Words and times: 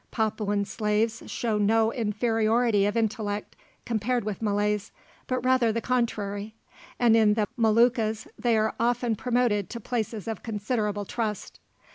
Papuan 0.09 0.65
slaves 0.65 1.21
show 1.27 1.59
no 1.59 1.93
inferiority 1.93 2.87
of 2.87 2.97
intellect, 2.97 3.55
compared 3.85 4.23
with 4.23 4.41
Malays, 4.41 4.91
but 5.27 5.41
rather 5.45 5.71
the 5.71 5.79
contrary; 5.79 6.55
and 6.97 7.15
in 7.15 7.35
the 7.35 7.47
Moluccas 7.55 8.27
they 8.35 8.57
are 8.57 8.73
often 8.79 9.15
promoted 9.15 9.69
to 9.69 9.79
places 9.79 10.27
of 10.27 10.41
considerable 10.41 11.05
trust. 11.05 11.59